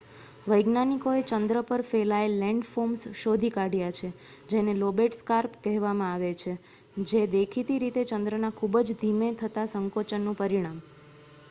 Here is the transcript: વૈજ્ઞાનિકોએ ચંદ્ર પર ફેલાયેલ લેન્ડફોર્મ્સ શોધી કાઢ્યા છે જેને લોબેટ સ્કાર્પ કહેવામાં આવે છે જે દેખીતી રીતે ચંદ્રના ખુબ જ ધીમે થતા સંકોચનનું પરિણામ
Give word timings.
વૈજ્ઞાનિકોએ 0.45 1.19
ચંદ્ર 1.25 1.57
પર 1.67 1.83
ફેલાયેલ 1.89 2.37
લેન્ડફોર્મ્સ 2.43 3.03
શોધી 3.21 3.51
કાઢ્યા 3.51 3.91
છે 3.99 4.09
જેને 4.49 4.73
લોબેટ 4.75 5.19
સ્કાર્પ 5.19 5.61
કહેવામાં 5.63 6.11
આવે 6.13 6.31
છે 6.41 6.57
જે 7.07 7.21
દેખીતી 7.31 7.79
રીતે 7.79 8.09
ચંદ્રના 8.09 8.55
ખુબ 8.55 8.73
જ 8.83 8.99
ધીમે 8.99 9.27
થતા 9.39 9.71
સંકોચનનું 9.71 10.37
પરિણામ 10.37 10.77